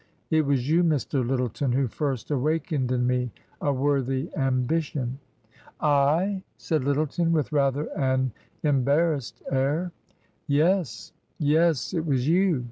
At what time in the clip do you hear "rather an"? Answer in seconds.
7.51-8.31